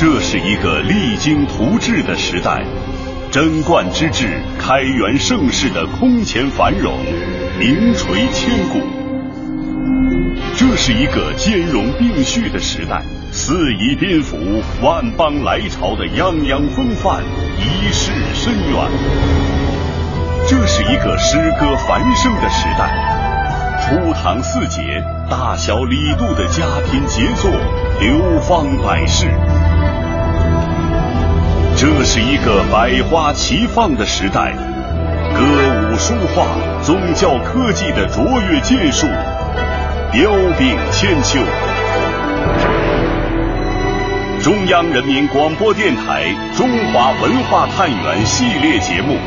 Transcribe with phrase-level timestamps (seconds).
[0.00, 2.62] 这是一个励精图治的时代，
[3.32, 6.96] 贞观之治、开元盛世的空前繁荣，
[7.58, 8.78] 名垂千古。
[10.56, 14.38] 这是一个兼容并蓄的时代，四夷宾服、
[14.80, 17.20] 万邦来朝的泱泱风范，
[17.58, 18.88] 一世深远。
[20.46, 27.50] 这是一个诗歌繁盛的时代，初唐四杰、大小李杜的佳品杰作
[27.98, 29.26] 流芳百世。
[31.80, 34.52] 这是一个百花齐放的时代，
[35.32, 36.44] 歌舞书画、
[36.82, 39.06] 宗教科技的卓越建树，
[40.10, 41.38] 彪炳千秋。
[44.42, 46.24] 中央人民广播电台
[46.56, 49.14] 《中华文化探源》系列节目《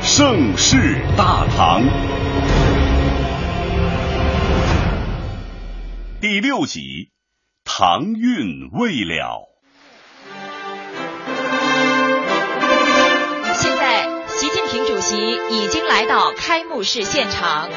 [0.00, 1.82] 盛世大唐》
[6.20, 6.80] 第六集
[7.64, 9.50] 《唐韵未了》。
[15.08, 15.14] 席
[15.50, 17.68] 已经来到开幕式现场。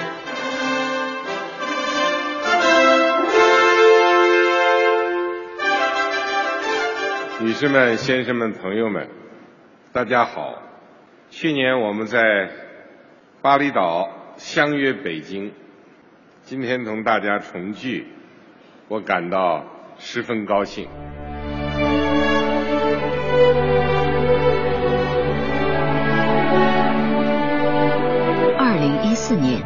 [7.39, 9.07] 女士们、先生们、朋友们，
[9.93, 10.55] 大家好！
[11.29, 12.49] 去年我们在
[13.43, 15.53] 巴厘岛相约北京，
[16.41, 18.07] 今天同大家重聚，
[18.87, 19.63] 我感到
[19.99, 20.89] 十分高兴。
[29.29, 29.61] 四年，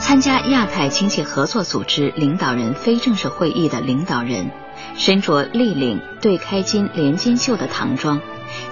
[0.00, 4.50] 参加亚太经济合作组织领导人非正式会议的领导人，
[4.96, 8.20] 身着立领对开襟连襟袖的唐装，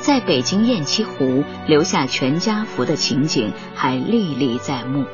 [0.01, 5.05] 在北京雁栖湖留下全家福的情景还历历在目。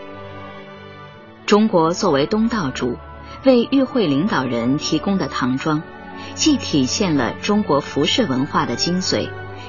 [1.45, 2.97] 中国作为东道主，
[3.45, 5.83] 为与会领导人提供的唐装，
[6.37, 9.29] 既体现了中国服饰文化的精髓，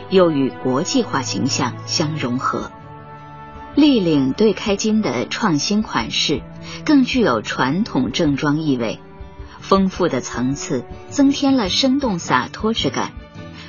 [0.10, 2.72] 又与国际化形象相融合。
[3.80, 6.42] 立领对开襟的创新款式，
[6.86, 9.00] 更具有传统正装意味，
[9.62, 13.14] 丰富的层次增添了生动洒脱之感，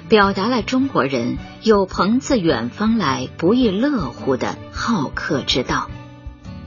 [0.09, 5.89] 表达了中国人有朋自远方来，不亦乐乎的好客之道。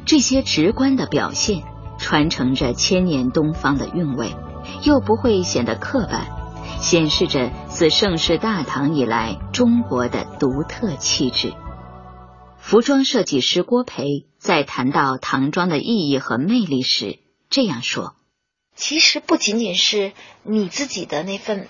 [0.06, 1.64] 这些直观的表现，
[1.98, 4.36] 传承着千年东方的韵味，
[4.84, 6.28] 又不会显得刻板，
[6.80, 11.54] 显示着自盛世大唐以来中国的独特气质。
[12.64, 17.20] 服装设计师郭培在谈到唐装的意义和魅力时
[17.50, 18.16] 这样说
[18.74, 20.14] ：“其实不仅仅是
[20.44, 21.68] 你自己的那份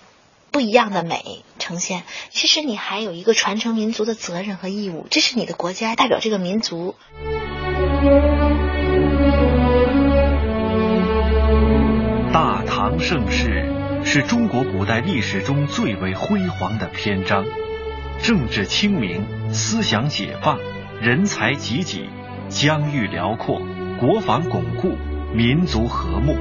[0.51, 5.07] 不一样的美呈现，其实你还有一个传承民族的责任和义务。
[5.09, 6.95] 这是你的国家，代表这个民族。”
[12.31, 13.73] 大唐盛世
[14.05, 17.45] 是中国古代历史中最为辉煌的篇章，
[18.21, 20.59] 政治清明，思想解放。
[21.03, 22.09] 人才济济，
[22.47, 23.61] 疆域辽阔，
[23.99, 24.95] 国防巩固，
[25.33, 26.33] 民族和睦，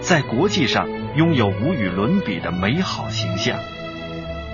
[0.00, 3.58] 在国际上拥有无与伦比的美好形象。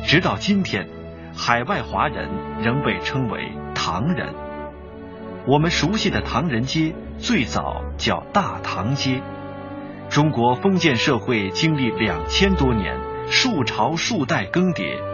[0.06, 0.88] 直到今天，
[1.36, 2.28] 海外华人
[2.62, 4.32] 仍被称为唐人。
[5.48, 9.20] 我们熟悉的唐人街最早叫大唐街。
[10.10, 12.96] 中国封建社会经历两千多年，
[13.28, 15.09] 数朝数代更迭。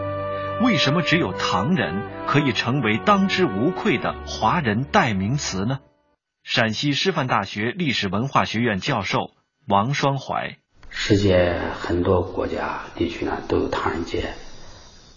[0.63, 5.79] 为什么只有唐人可以成为当之无愧的华人代名词呢？
[6.43, 9.31] 陕西师范大学历史文化学院教授
[9.67, 10.57] 王双怀：
[10.89, 14.33] 世界很多国家地区呢都有唐人街。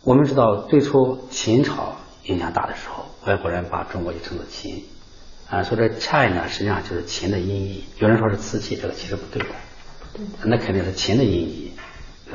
[0.04, 4.84] 我们知道最初秦朝影响大的时候，外国人把中国就称作秦，
[5.48, 7.84] 啊，说这 China 实际上就是秦的音译。
[7.98, 9.48] 有人说是瓷器，这个其实不对的，
[10.44, 11.72] 那肯定是秦的音译。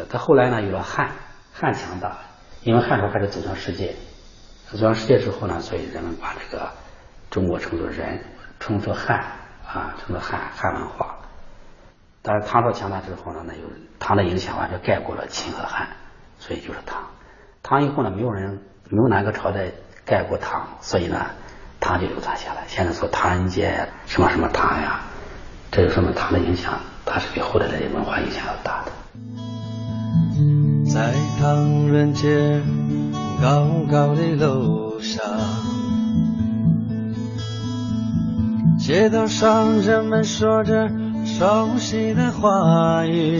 [0.09, 1.11] 他后来呢有了汉，
[1.53, 2.19] 汉强大。
[2.65, 3.93] 因为汉朝开始走向世界，
[4.71, 6.71] 走向世界之后呢，所以人们把这个
[7.29, 8.25] 中国称作人，
[8.59, 9.19] 称作汉
[9.67, 11.15] 啊，称作汉汉文化。
[12.23, 15.89] 但是唐朝强大之后呢，那有唐的影响完全盖过了秦和汉，
[16.39, 17.03] 所以就是唐。
[17.61, 18.59] 唐以后呢，没有人
[18.89, 19.69] 没有哪个朝代
[20.03, 21.23] 盖过唐，所以呢，
[21.79, 22.63] 唐就流传下来。
[22.65, 25.01] 现在说唐人街什么什么唐呀，
[25.69, 28.91] 这就说明唐的影响，它是比后来的文化影响要大的。
[30.87, 32.61] 在唐人街
[33.41, 35.23] 高高的楼上，
[38.77, 40.89] 街道上人们说着
[41.25, 43.39] 熟悉的话语，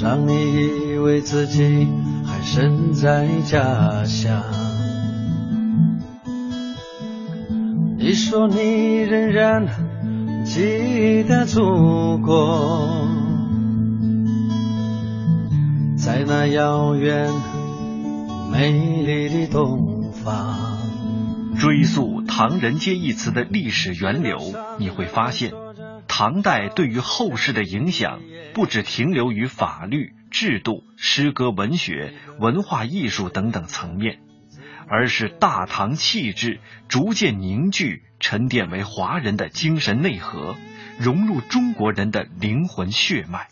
[0.00, 1.88] 让你以为自己
[2.24, 4.42] 还身在家乡。
[7.98, 9.66] 你说你仍然
[10.44, 13.07] 记得祖国。
[15.98, 17.28] 在那遥远
[18.52, 18.70] 美
[19.02, 20.78] 丽的东方。
[21.58, 24.38] 追溯“唐人街”一词的历史源流，
[24.78, 25.52] 你会发现，
[26.06, 28.20] 唐代对于后世的影响
[28.54, 34.20] 不只停留于法律制度、诗歌文学、文化艺术等等层面，
[34.88, 40.54] 而是大唐气质逐渐凝聚、沉淀为华人的精神内核，
[41.00, 43.48] 融入中国人的灵魂血脉，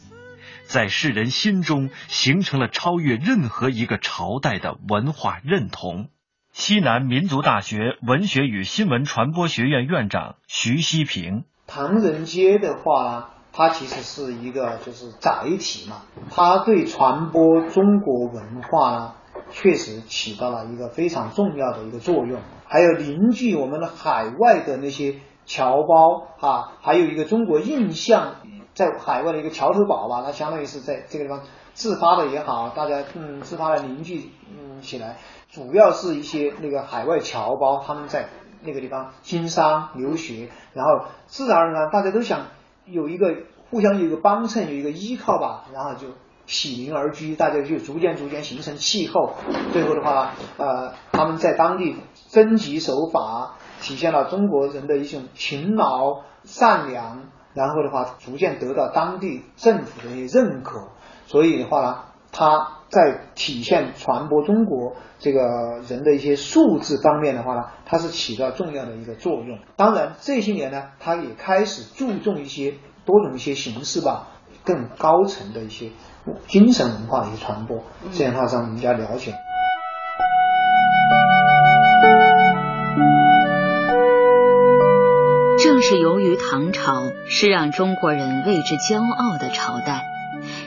[0.69, 6.09] 在世人心中形成了超越任何一个朝代的文化认同。
[6.53, 19.15] 西南民族大学文学与新闻传播学院院长徐希平：唐人街的话，它其实是一个就是载体嘛，它对传播中国文化呢，
[19.51, 22.41] 确实起到了一个非常重要的一个作用。
[22.67, 28.37] 还有凝聚我们的海外的那些侨胞啊，还有一个中国印象
[28.77, 31.41] 在海外的一个桥头堡吧，它相当于是在这个地方
[31.73, 35.17] 自发的也好，大家嗯自发的凝聚嗯起来。
[35.49, 38.29] 主要是一些那个海外侨胞，他们在
[38.63, 42.49] 那个地方经商留学，然后自然而然大家都想
[42.85, 43.35] 有一个
[43.71, 46.09] 互相有一个帮衬，有一个依靠吧，然后就
[46.45, 49.33] 喜邻而居，大家就逐渐逐渐形成气候。
[49.73, 57.25] 最后的话，呃，他们在当地遵纪守法，体现了中国人的一种勤劳善良，
[57.57, 60.91] 然后的话逐渐得到当地政府的一些认可。
[61.27, 61.99] 所以的话呢，
[62.31, 62.69] 他。
[62.89, 69.59] 在体现传播中国这个人的一些素质方面的话呢，它是起到重要的一个作用。
[69.75, 72.75] 当然这些年呢，它也开始注重一些
[73.05, 74.29] 多种一些形式吧，
[74.65, 75.91] 更高层的一些
[76.47, 77.83] 精神文化的一些传播，
[78.13, 79.35] 这样的话让人家了解。
[85.89, 90.05] 是由于唐朝是让中国人为之骄傲的朝代。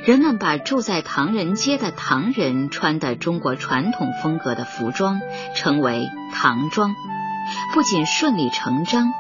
[0.06, 5.20] 人们把住在唐人街的唐人穿的中国传统风格的服装
[5.56, 6.96] 称为唐装，
[7.74, 9.12] 不仅顺理成章，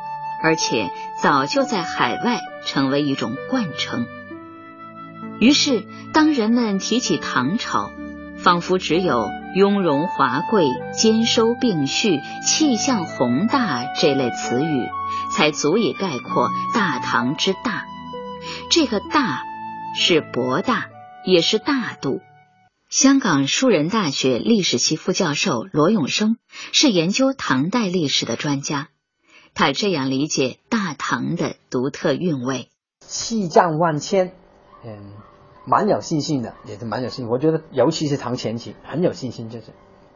[0.41, 0.89] 而且
[1.21, 4.07] 早就在海外成为一种惯称。
[5.41, 7.91] 于是，当人们提起唐朝，
[8.37, 14.87] 仿佛只有雍容华贵、兼收并蓄、气象宏大这类词语，
[15.35, 17.85] 才足以概括大唐之大。
[18.71, 19.43] 这个大。
[19.95, 20.85] 是博大，
[21.25, 22.21] 也是大度。
[22.89, 26.37] 香港树人大学历史系副教授罗永生
[26.71, 28.89] 是研究唐代历史的专家，
[29.55, 32.69] 他这样理解大唐的独特韵味：
[32.99, 34.31] 气象万千，
[34.85, 35.13] 嗯，
[35.69, 37.27] 蛮有信心的，也是蛮有信心。
[37.27, 39.51] 我觉得，尤其是唐前期，很有信心。
[39.51, 39.67] 就是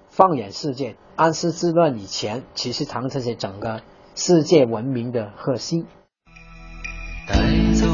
[0.09, 3.81] 放眼世界，安史之乱以前，其实唐才是整个
[4.15, 5.85] 世界文明的核心。
[7.27, 7.35] 带
[7.75, 7.85] 走。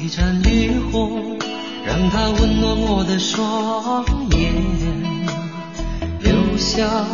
[0.00, 1.08] 一盏烈火，
[1.84, 4.54] 让它温暖我的双眼，
[6.20, 7.04] 留下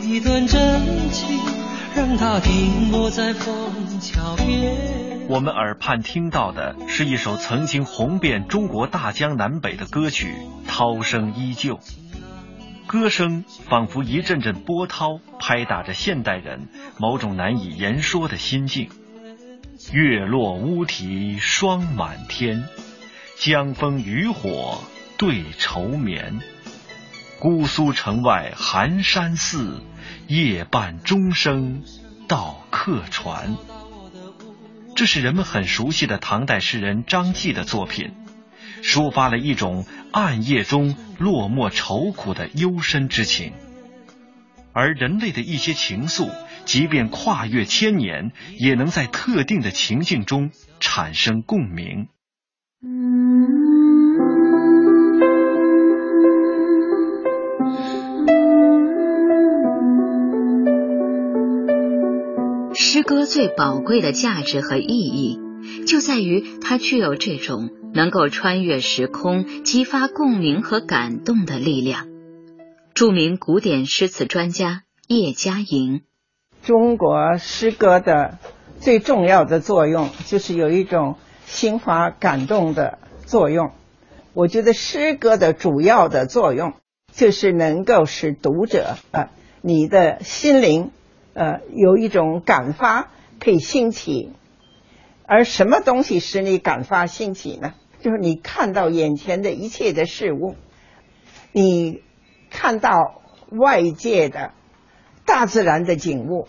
[0.00, 1.38] 一段真情，
[1.94, 3.54] 让它停泊在枫
[4.00, 5.11] 桥边。
[5.32, 10.26] 我们耳畔听到的是一首曾经红遍中国大江南北的歌曲
[10.68, 11.76] 《涛声依旧》，
[12.86, 16.68] 歌声仿佛一阵阵波涛，拍打着现代人
[16.98, 18.90] 某种难以言说的心境。
[19.90, 22.64] 月落乌啼霜满天，
[23.38, 24.82] 江枫渔火
[25.16, 26.40] 对愁眠。
[27.38, 29.80] 姑苏城外寒山寺，
[30.26, 31.82] 夜半钟声
[32.28, 33.56] 到客船。
[35.02, 38.12] 这是人们很熟悉的唐代诗人张继的作品，
[38.84, 43.52] 抒发了一种暗夜中落寞愁苦的幽深之情。
[44.72, 46.30] 而人类的一些情愫。
[46.64, 52.06] 即便跨越千年，也能在特定的情境中产生共鸣。
[63.02, 65.38] 歌最宝贵的价值和意义，
[65.86, 72.08] 就在于它具有这种能够穿越时空、激发共鸣和感动的力量。
[72.94, 76.02] 著名古典诗词专家叶嘉莹。
[76.62, 78.38] 中国诗歌的
[78.78, 83.72] 最重要的作用就是有一种心怀感动的作用。
[84.34, 86.74] 我觉得诗歌的主要的作用
[87.12, 89.30] 就是能够使读者啊，
[89.60, 90.90] 你的心灵
[91.34, 93.10] 呃有一种感发，
[93.40, 94.32] 可以兴起。
[95.26, 97.74] 而什么东西使你感发兴起呢？
[98.00, 100.56] 就是你看到眼前的一切的事物，
[101.52, 102.02] 你
[102.50, 104.52] 看到外界的。
[105.24, 106.48] 大自然的景物，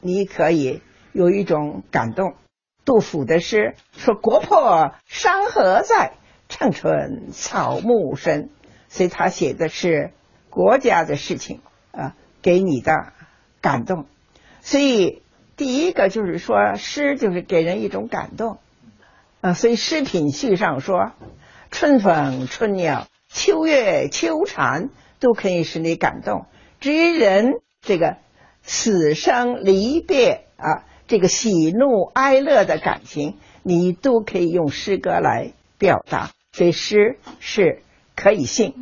[0.00, 0.80] 你可以
[1.12, 2.34] 有一种感动。
[2.86, 6.14] 杜甫的诗说：“国破山河在，
[6.48, 8.48] 城春草木深。”
[8.88, 10.12] 所以他写的是
[10.48, 11.60] 国家的事情
[11.92, 13.12] 啊，给你的
[13.62, 14.04] 感动。
[14.60, 15.22] 所以
[15.56, 18.58] 第一个就是说，诗就是给人一种感动
[19.40, 19.54] 啊。
[19.54, 21.12] 所以诗品序上说，
[21.70, 24.90] 春风春鸟、秋月秋蝉
[25.20, 26.44] 都可以使你感动。
[26.80, 28.18] 至于人这个
[28.62, 36.30] 死生离别啊，这个喜怒哀乐的感情，你都可以用诗歌来表达。
[36.52, 37.82] 所以诗是
[38.14, 38.74] 可以信。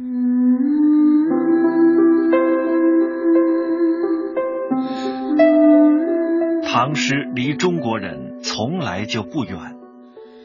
[6.72, 9.74] 唐诗离中国人从来就不远，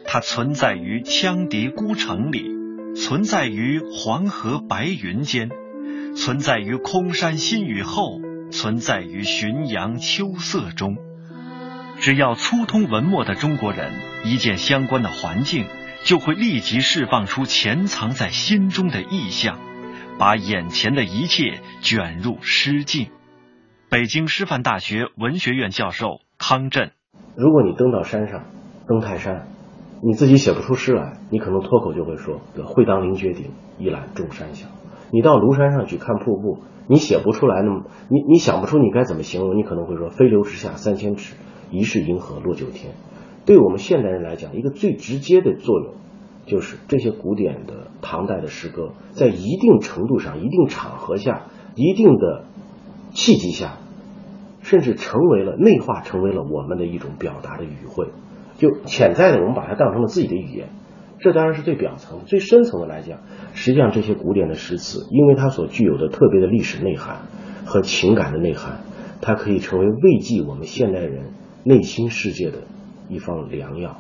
[0.06, 2.48] 它存在于羌笛孤城里，
[2.96, 5.52] 存在于黄河白云间，
[6.18, 8.20] 存在于空山新雨后，
[8.52, 10.96] 存在于浔阳秋色中。
[12.00, 15.68] 只要粗通文墨的中国人，一见相关的环境，
[16.06, 19.60] 就会立即释放出潜藏在心中的意象，
[20.18, 23.10] 把眼前的一切卷入诗境。
[23.96, 26.92] 北京师范大学文学院教授康震：
[27.34, 28.44] 如果你登到山上，
[28.90, 29.48] 登泰山，
[30.04, 34.68] 你自己写不出诗来，你可能脱口就会说“会当凌绝顶，一览众山小”。
[35.14, 36.60] 你到庐山上去看瀑布，
[36.90, 41.38] 你写不出来那么，你你想不出你该怎么形容，你可能会说“飞流直下三千尺，
[41.72, 42.96] 疑是银河落九天”。
[43.48, 45.94] 对我们现代人来讲，一个最直接的作用，
[46.48, 51.44] 就是这些古典的唐代的诗歌，在一定程度上、一定场合下、
[51.76, 52.44] 一定的。
[53.18, 53.78] 契机下，
[54.66, 58.08] 甚至成为了内化，成为了我们的一种表达的语汇。
[58.58, 60.70] 就潜在的，我们把它当成了自己的语言。
[61.20, 63.20] 这当然是最表层、最深层的来讲。
[63.54, 67.28] 实际上，这些古典的诗词，因为它所具有的特别的历史内涵
[67.66, 68.80] 和情感的内涵，
[69.22, 71.26] 它可以成为慰藉我们现代人
[71.64, 72.58] 内心世界的
[73.08, 73.98] 一方良药。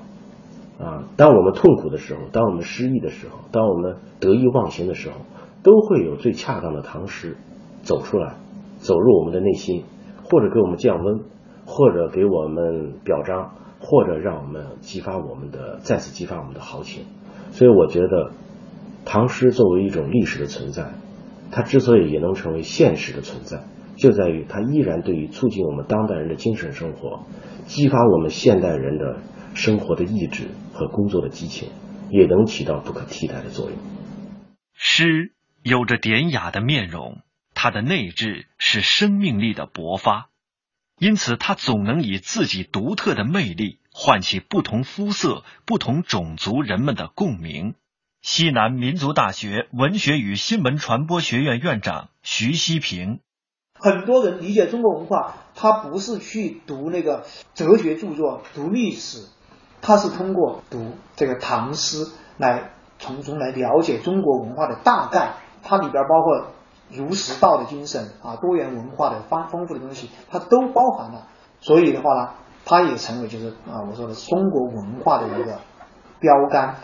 [0.79, 5.17] 啊，当我们痛苦的时候，当我们失意的时候，当我们得意忘形的时候，
[5.61, 7.37] 都会有最恰当的唐诗
[7.83, 8.37] 走出来。
[8.77, 9.83] 走入我们的内心，
[10.25, 11.23] 或者给我们降温，
[11.65, 17.05] 或者给我们表彰，或者让我们激发我们的再次激发我们的豪情。
[17.51, 18.31] 所以我觉得，
[19.05, 20.91] 唐诗作为一种历史的存在，
[21.51, 23.63] 它之所以也能成为现实的存在，
[23.95, 27.25] 就在于它依然对于促进我们当代人的精神生活，
[27.65, 29.19] 激发我们现代人的
[29.53, 31.69] 生活的意志和工作的激情，
[32.09, 33.77] 也能起到不可替代的作用。
[34.73, 37.19] 诗有着典雅的面容。
[37.65, 40.29] 它的内质是生命力的勃发，
[40.99, 47.73] 因此它总能以自己独特的魅力唤起不同肤色、不同种族人们的共鸣。
[48.21, 53.21] 西南民族大学文学与新闻传播学院院长徐希平：
[53.79, 59.27] 很多人理解中国文化，他不是去读那个哲学著作、读历史，
[59.81, 62.05] 他是通过读这个唐诗
[62.37, 66.54] 来从中来了解中国文化的大概，它里边包括。
[66.97, 71.27] 儒释道的精神啊，多元文化的丰丰富的东西，它都包含了。
[71.59, 72.29] 所以的话呢，
[72.65, 75.59] 它也成为就是啊，我说的中国文化的一个
[76.19, 76.75] 标杆。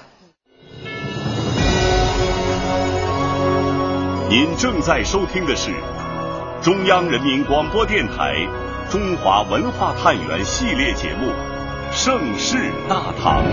[4.29, 5.71] 您正在收听的是
[6.61, 8.33] 中央人民广播电台
[8.91, 11.27] 《中华文化探源》系列节目
[11.91, 13.43] 《盛世大唐》。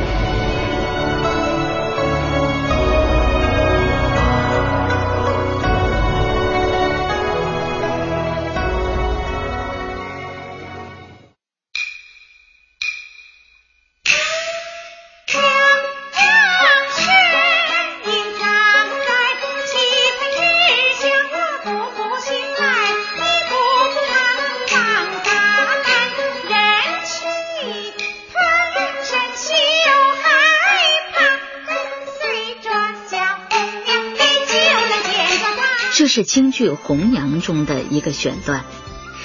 [36.18, 38.64] 是京剧《红娘》中的一个选段，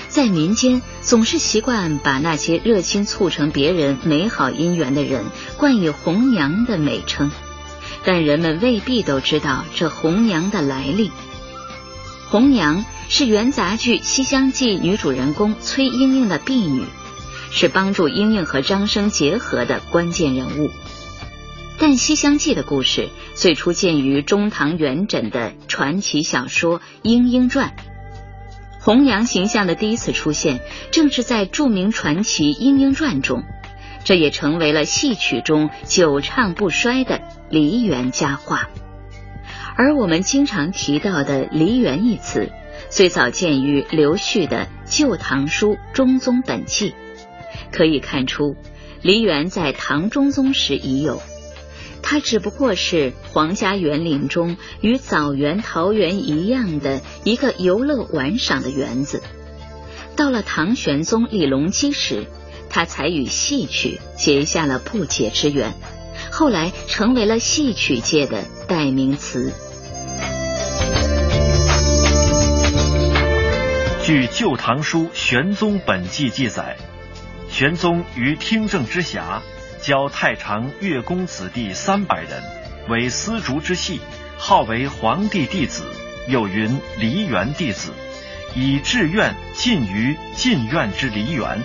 [0.09, 5.25] 在民间总是习惯把那些热心促成别人美好姻缘的人
[5.57, 7.31] 冠以“红娘”的美称，
[8.05, 11.09] 但人们未必都知道这红娘的来历。
[12.29, 16.85] 红娘是元杂剧《西厢记》女主人公崔莺莺的婢女，
[17.49, 20.69] 是帮助莺莺和张生结合的关键人物。
[21.79, 27.69] 但《西厢记》的故事最初见于中唐元稹的传奇小说《莺莺传》，
[28.79, 30.61] 红娘形象的第一次出现
[30.91, 33.43] 正是在著名传奇《莺莺传》中，
[34.05, 38.69] 这也成为了戏曲中久唱不衰的梨园佳话。
[39.75, 42.51] 而我们经常提到的“梨园”一词，
[42.89, 46.91] 最早见于刘旭的《旧唐书·中宗本纪》，
[47.71, 48.55] 可以看出
[49.01, 51.21] 梨园在唐中宗时已有。
[52.03, 59.23] 它只不过是皇家园林中与枣园、桃园一样的一个游乐玩赏的园子。
[60.15, 62.27] 到了唐玄宗李隆基时，
[62.69, 65.73] 他才与戏曲结下了不解之缘，
[66.29, 69.51] 后来成为了戏曲界的代名词。
[74.03, 76.77] 据《旧唐书·玄宗本纪》记载，
[77.49, 79.39] 玄宗于听政之暇，
[79.83, 82.41] 教太常乐公子弟三百人
[82.87, 83.99] 为丝竹之戏，
[84.37, 85.83] 号为皇帝弟子，
[86.29, 87.91] 又云梨园弟子。
[88.55, 91.61] 以志愿尽于禁院之梨园，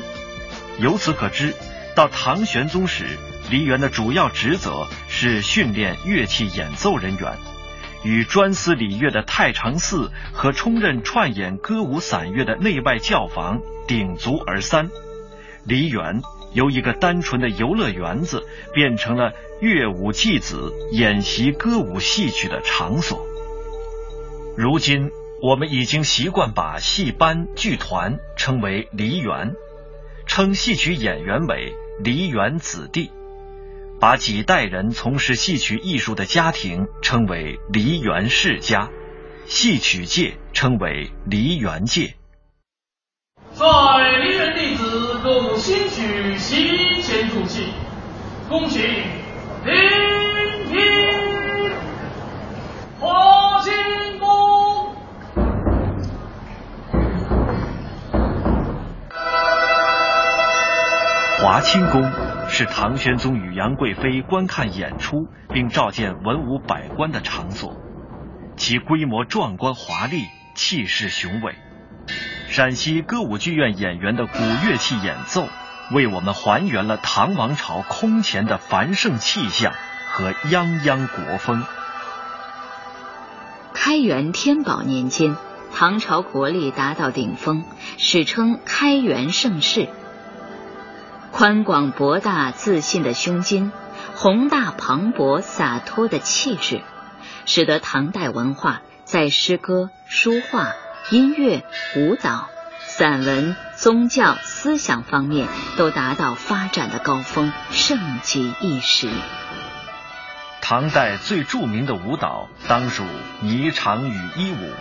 [0.80, 1.54] 由此可知，
[1.94, 3.04] 到唐玄宗时，
[3.50, 7.38] 梨园的主要职责是训练乐器演奏人员，
[8.02, 14.90] 与专司礼乐的太常寺和充任串演歌舞散乐的内外教坊鼎足而三。
[15.64, 16.20] 梨园
[16.52, 23.26] 由一个单纯的游乐园子，变成了乐舞伎子演习歌舞戏曲的场所。
[24.56, 25.10] 如今。
[25.40, 29.54] 我们已经习惯把戏班、剧团称为梨园，
[30.26, 33.12] 称戏曲演员为梨园子弟，
[34.00, 38.90] 把几代人从事戏曲艺术的家庭称为梨园世家，
[39.46, 42.16] 戏曲界称为梨园界。
[43.54, 43.64] 在
[44.24, 46.17] 梨园弟子歌舞新曲
[46.50, 47.74] 席前入戏，
[48.48, 49.74] 恭请聆
[50.66, 50.78] 听
[52.98, 54.94] 华清宫。
[61.36, 62.10] 华清宫
[62.48, 67.76] 是唐玄宗与杨贵妃观看演出并召见文武百官的场所，
[68.56, 70.22] 其规模壮观华丽，
[70.54, 71.54] 气势雄伟。
[72.48, 75.46] 陕西歌舞剧院演员的古乐器演奏，
[75.90, 79.73] 为我们还原了唐王朝空前的繁盛气象
[80.11, 81.64] 和泱泱国风。
[83.73, 85.37] 开元天宝年间，
[85.75, 87.64] 唐朝国力达到顶峰，
[87.96, 89.88] 史称开元盛世。
[91.31, 93.72] 宽广博大、自信的胸襟，
[94.14, 96.83] 宏大磅礴、洒脱的气质，
[97.46, 100.72] 使得唐代文化在诗歌、书画、
[101.11, 101.62] 音乐、
[101.96, 102.48] 舞蹈、
[102.87, 109.08] 散文、宗教、思想方面都达到发展的高峰，盛极一时。
[110.60, 113.04] 唐代最著名的舞蹈当属
[113.40, 114.72] 霓裳羽衣舞，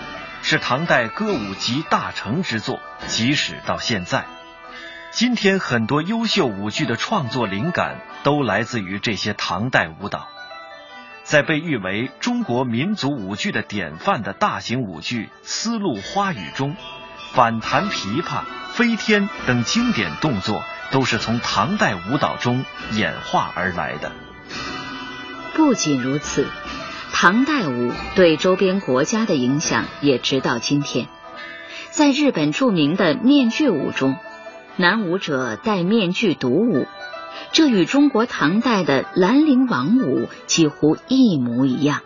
[0.41, 4.25] 是唐代歌舞集大成之作，即使到现在。
[5.11, 10.27] 今天很多优秀舞剧的创作灵感都来自于这些唐代舞蹈。
[11.21, 16.75] 在被誉为中国民族舞剧的典范的大型舞剧《丝路花雨》中，
[17.37, 24.11] 反弹琵琶、飞天等经典动作都是从唐代舞蹈中演化而来的。
[25.53, 26.47] 不仅如此，
[27.13, 31.09] 唐代舞对周边国家的影响也直到今天。
[31.91, 34.17] 在日本著名的面具舞中。
[34.75, 36.87] 男舞者戴面具独舞，
[37.51, 42.01] 这与中国唐代的兰陵王舞几乎一模一样。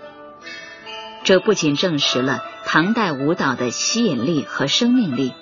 [1.23, 5.33] 这不仅证实了唐代舞蹈的吸引力和生命力，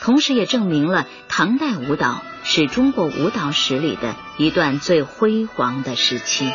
[0.00, 6.50] 同时也证明了唐代舞蹈是中国舞蹈史里的一段最辉煌的时期。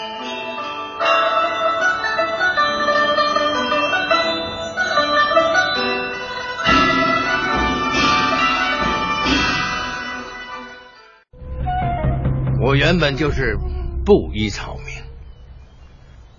[12.63, 13.57] 我原本就是
[14.05, 14.85] 布衣草民，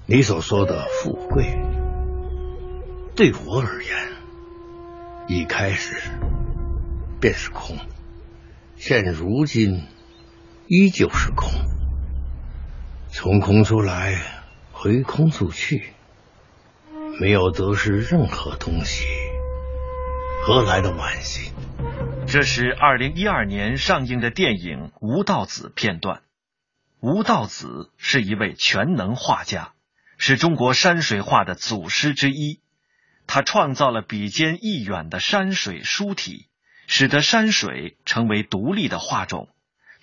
[0.06, 1.44] 你所说的富贵，
[3.22, 3.94] 对我而言，
[5.28, 5.94] 一开始
[7.20, 7.78] 便是空，
[8.74, 9.86] 现如今
[10.66, 11.52] 依旧是空。
[13.12, 14.16] 从空出来，
[14.72, 15.92] 回空处去，
[17.20, 19.06] 没有得失任何东西，
[20.44, 21.52] 何来的惋惜？
[22.26, 26.22] 这是二零一二年上映的电影《吴道子》片段。
[26.98, 29.74] 吴道子是一位全能画家，
[30.18, 32.58] 是中国山水画的祖师之一。
[33.34, 36.48] 他创造了笔尖一远的山水书体，
[36.86, 39.48] 使得山水成为独立的画种，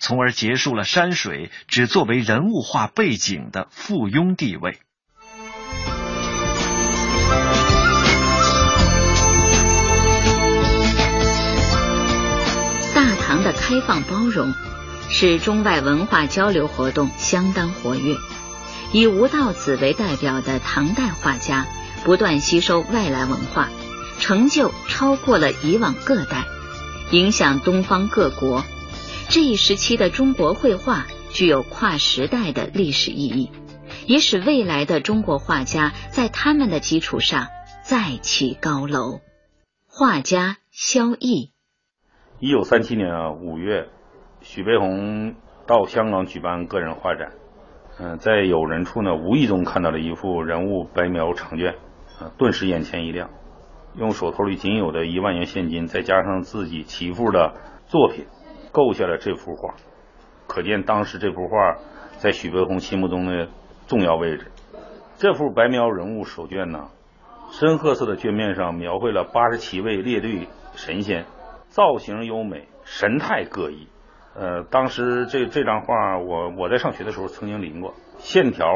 [0.00, 4.80] 从而结束了山水只作为人物画背景的附庸地位。
[12.96, 14.52] 大唐的开放包容，
[15.08, 18.16] 使中外文化交流活动相当活跃。
[18.92, 21.68] 以吴道子为代表的唐代画家，
[22.04, 23.68] 不断吸收外来文化，
[24.18, 26.44] 成就超过了以往各代，
[27.12, 28.64] 影响东方各国。
[29.28, 33.50] 这一时期的中国绘画具有跨时代的历史意义，
[34.06, 37.46] 也使未来的中国画家在他们的基础上
[37.82, 39.20] 再起高楼。
[39.86, 41.52] 画家萧毅，
[42.40, 43.88] 一九三七年啊五月，
[44.40, 45.34] 许悲鸿
[45.66, 47.32] 到香港举办个人画展，
[47.98, 51.76] 嗯，在友人处呢无意中看到了一幅人物白描长卷，
[52.36, 53.30] 顿时眼前一亮，
[53.96, 57.54] 用手头里仅有的一万元现金，再加上自己媳妇的
[57.86, 58.26] 作品，
[58.72, 59.74] 购下了这幅画。
[60.46, 61.76] 可见当时这幅画
[62.18, 63.48] 在许悲鸿心目中的
[63.86, 64.50] 重要位置。
[65.16, 66.88] 这幅白描人物手卷呢，
[67.50, 71.26] 深褐色的卷面上描绘了八十七位列队神仙，
[71.68, 73.88] 造型优美，神态各异。
[74.34, 78.66] 呃，当时这这张画，我我在上学的时候曾经临过，线条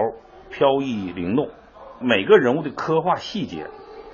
[0.50, 1.48] 飘逸灵动，
[2.04, 3.66] 每个人物的刻画细节，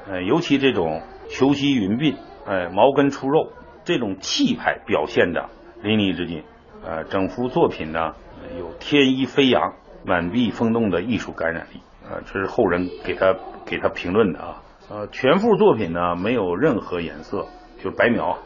[0.08, 2.14] 呃，尤其这种虬须云鬓，
[2.46, 3.48] 哎，毛根出肉，
[3.84, 5.50] 这种气派表现的
[5.82, 6.44] 淋漓尽致。
[6.86, 8.14] 呃，整幅作品呢
[8.58, 9.74] 有天衣飞扬、
[10.04, 11.80] 满壁风动的艺术感染力。
[12.08, 13.34] 呃，这是后人给他
[13.66, 14.62] 给他评论的啊。
[14.88, 17.48] 呃，全幅作品呢没有任何颜色，
[17.78, 18.38] 就是白描，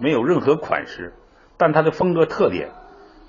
[0.00, 1.14] 没有任何款式，
[1.56, 2.70] 但它的风格特点，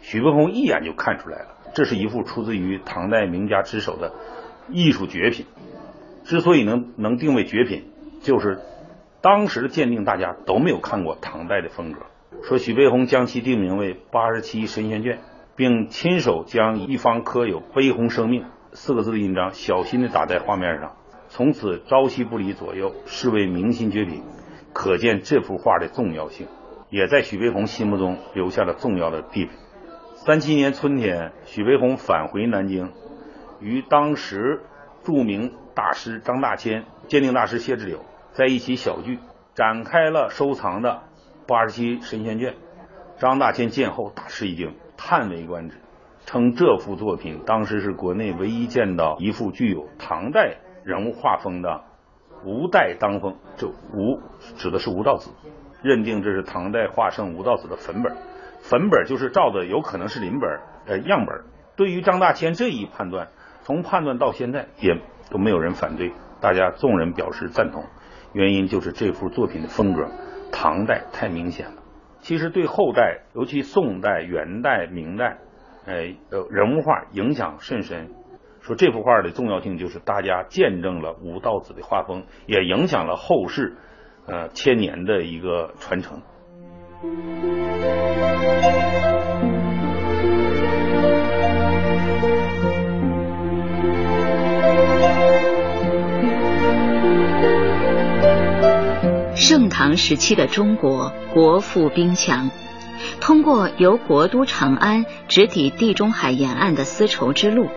[0.01, 1.45] 许悲鸿一眼就看出来了。
[1.75, 4.11] 这是一幅出自于唐代名家之手的
[4.71, 5.45] 艺术绝品。
[6.23, 7.85] 之所以能能定位绝品，
[8.21, 8.59] 就是
[9.21, 12.01] 当时的鉴定大家都没有看过唐代的风格。
[12.43, 15.19] 说许悲鸿将其定名为八十七神仙卷，
[15.55, 20.95] 并亲手将一方刻有“悲鸿生命”四个字的印章小心的打在画面上，
[21.29, 24.21] 从此朝夕不离左右，视为明心绝品。
[24.71, 26.47] 可见这幅画的重要性，
[26.91, 29.49] 也在许悲鸿心目中留下了重要的地位。
[30.13, 32.91] 三七年春天，许悲鸿返回南京，
[33.59, 34.61] 与当时
[35.03, 39.19] 著名大师张大千、鉴定大师谢志柳在一起小聚，
[39.55, 41.03] 展开了收藏的。
[41.47, 42.53] 八十七神仙卷，
[43.17, 45.77] 张大千见后大吃一惊，叹为观止，
[46.27, 51.85] 称这幅作品当时是国内唯一见到一幅具有唐代人物画风的
[52.45, 53.35] 吴代当风。
[53.57, 54.19] 这吴
[54.57, 55.31] 指的是吴道子，
[55.81, 58.15] 认定这是唐代画圣吴道子的粉本，
[58.61, 61.45] 粉本就是照的有可能是临本呃样本。
[61.75, 63.29] 对于张大千这一判断，
[63.69, 67.83] 从判断到现在也都没有人反对，大家众人表示赞同。
[68.33, 70.09] 原因就是这幅作品的风格。
[70.51, 71.83] 唐代太明显了，
[72.19, 75.37] 其实对后代，尤其宋代、元代、明代，
[75.85, 78.09] 哎，呃，人物画影响甚深。
[78.59, 83.77] 说这幅画的重要性，就是大家见证了吴道子的画风，也影响了后世，
[84.25, 86.19] 呃，千年的一个传承。
[99.49, 102.51] 盛唐时期的中国国富兵强，
[103.19, 107.67] 通过由国都长安直抵地中海沿岸的丝绸之路，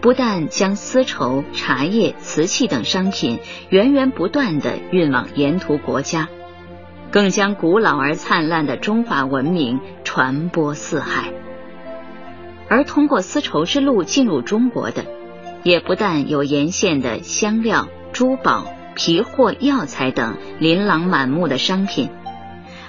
[0.00, 6.30] 不但将丝绸、茶叶、瓷器等商品源源不断地运往沿途国家，
[7.10, 11.30] 更将古老而灿烂的中华文明传播四海。
[12.70, 15.04] 而通过丝绸之路进入中国的，
[15.62, 18.64] 也不但有沿线的香料、珠宝。
[18.94, 22.10] 皮货、药材等琳琅满目的商品，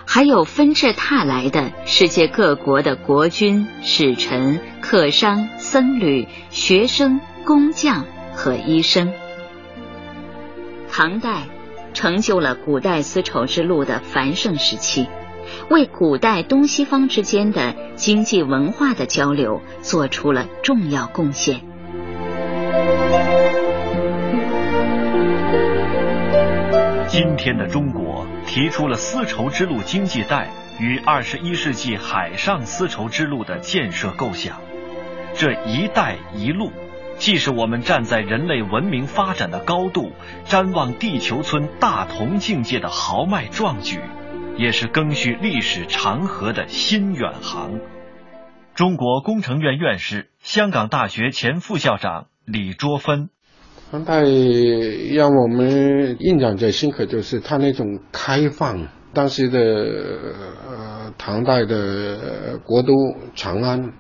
[0.06, 9.14] 还有纷至沓来的世界各国的国君、使臣、客商、僧侣、学生、工匠和医生。
[10.92, 11.44] 唐代
[11.94, 15.08] 成就了古代丝绸之路的繁盛时期，
[15.70, 21.73] 为古代东西方之间的经济文化的交流做出了重要贡献。
[27.14, 30.50] 今天的中国提出了丝绸之路经济带
[30.80, 34.60] 与二十一世纪海上丝绸之路的建设构想。
[35.36, 36.72] 这一带一路，
[37.20, 40.12] 既是我们站在人类文明发展的高度
[40.48, 44.00] 瞻望地球村大同境界的豪迈壮举，
[44.58, 47.80] 也是更续历史长河的新远航。
[48.74, 53.30] 中国工程院院士、香港大学前副校长李卓芬。
[53.94, 54.24] 唐代
[55.14, 58.88] 让我们印象最深刻就是他那种开放。
[59.14, 62.92] 当时的呃唐代的国都
[63.36, 63.94] 长安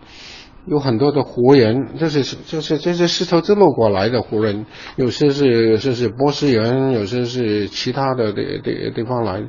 [0.66, 9.44] 有很多的胡人，就是就是这些丝绸之路过来的胡人，有些是说是波斯人，有些是其他的的的地方来。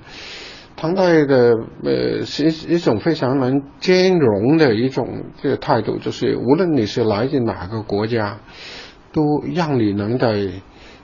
[0.77, 1.55] 唐代的
[1.85, 5.09] 呃是一种非常能兼容的一种
[5.41, 8.41] 这个态度，就是无论你是来自哪个国家。
[9.15, 9.23] 都
[9.55, 10.51] 让你能在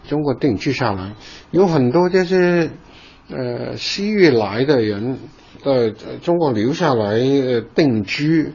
[0.08, 1.14] 中国定居下来，
[1.52, 2.70] 有很多这些
[3.30, 5.18] 呃西域来的人
[5.62, 7.20] 在中国留下来
[7.74, 8.52] 定居，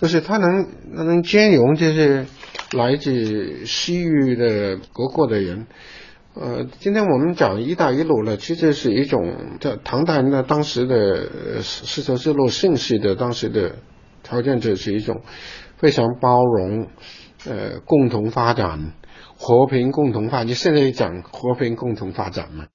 [0.00, 2.26] 就是他能能兼容这些
[2.72, 5.66] 来自西域的各国的人。
[6.34, 13.76] 呃，今天我们讲“一带一路”呢，其实是一种在唐代呢当时的丝绸之路盛世的当时的
[14.22, 15.22] 条件，就是一种
[15.78, 16.88] 非常包容、
[17.48, 18.92] 呃共同发展、
[19.36, 20.54] 和平共同发展。
[20.54, 22.66] 现在讲和平共同发展嘛。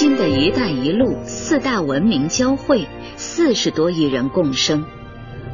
[0.00, 4.86] 今的一带一路，四大文明交汇，四十多亿人共生，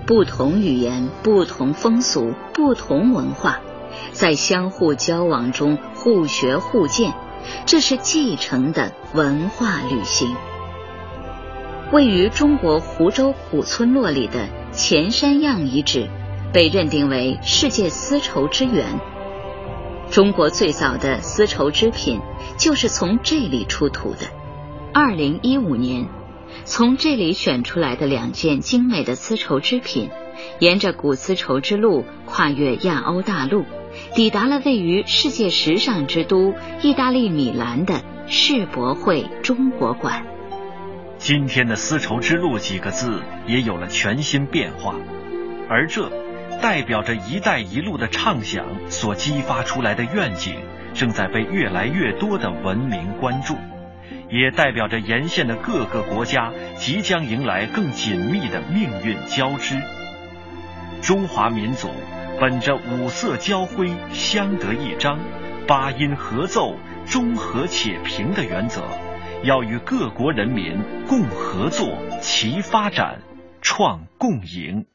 [0.06, 3.58] 不同语言、不同风俗、不同文化，
[4.12, 7.12] 在相互交往中互学互鉴，
[7.64, 10.32] 这是继承的文化旅行。
[11.90, 16.08] 位于中国湖州古村落里的钱山样遗址，
[16.52, 19.00] 被认定为世界丝绸之源。
[20.08, 22.20] 中国最早的丝绸织品
[22.56, 24.26] 就是从这里出土的。
[24.92, 26.08] 二零一五年，
[26.64, 30.10] 从这里选出来的两件精美的丝绸织品，
[30.58, 33.64] 沿着古丝绸之路跨越亚欧大陆，
[34.14, 40.24] 抵达了位于世界时尚之都意大利米兰的世博会中国馆。
[41.18, 44.96] 今天的丝绸之路几个字也有了全新变化，
[45.68, 46.10] 而这。
[46.62, 50.54] 代表着“一带一路”的畅想所激发出来的愿景，
[50.96, 53.54] 正在被越来越多的文明关注，
[54.30, 59.76] 也代表着沿线的各个国家即将迎来更紧密的命运交织。
[61.02, 61.90] 中华民族
[62.40, 65.18] 本着五色交辉、相得益彰、
[65.68, 68.82] 八音合奏、中和且平的原则，
[69.44, 73.20] 要与各国人民共合作、齐发展、
[73.60, 74.86] 创共赢。